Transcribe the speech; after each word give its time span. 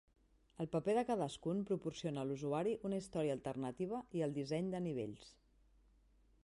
El 0.63 0.69
paper 0.75 0.95
de 0.97 1.01
cadascun 1.09 1.59
proporciona 1.71 2.23
a 2.23 2.27
l'usuari 2.31 2.73
una 2.89 2.99
història 3.03 3.37
alternativa 3.39 4.01
i 4.21 4.27
el 4.29 4.35
disseny 4.41 4.75
de 4.77 4.85
nivells. 4.89 5.33